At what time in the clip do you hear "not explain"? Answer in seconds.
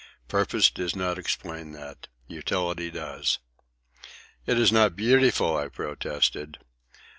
0.95-1.73